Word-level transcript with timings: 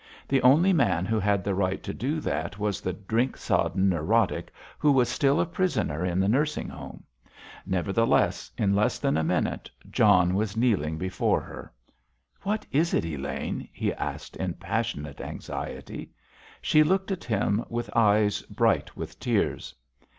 The 0.27 0.41
only 0.41 0.73
man 0.73 1.05
who 1.05 1.19
had 1.19 1.43
the 1.43 1.53
right 1.53 1.83
to 1.83 1.93
do 1.93 2.19
that 2.21 2.57
was 2.57 2.81
the 2.81 2.93
drink 2.93 3.37
sodden 3.37 3.87
neurotic, 3.87 4.51
who 4.79 4.91
was 4.91 5.07
still 5.09 5.39
a 5.39 5.45
prisoner 5.45 6.03
in 6.03 6.19
the 6.19 6.27
nursing 6.27 6.69
home. 6.69 7.03
Nevertheless, 7.67 8.49
in 8.57 8.73
less 8.75 8.97
than 8.97 9.15
a 9.15 9.23
minute 9.23 9.69
John 9.91 10.33
was 10.33 10.57
kneeling 10.57 10.97
before 10.97 11.41
her. 11.41 11.71
"What 12.41 12.65
is 12.71 12.95
it, 12.95 13.05
Elaine?" 13.05 13.69
he 13.71 13.93
asked 13.93 14.35
in 14.37 14.55
passionate 14.55 15.21
anxiety. 15.21 16.09
She 16.63 16.81
looked 16.81 17.11
at 17.11 17.23
him 17.25 17.63
with 17.69 17.95
eyes 17.95 18.41
bright 18.41 18.97
with 18.97 19.19
tears. 19.19 19.75